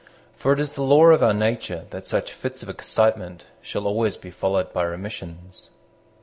[0.35, 4.17] For it is the law of our nature that such fits of excitement shall always
[4.17, 5.69] be followed by remissions.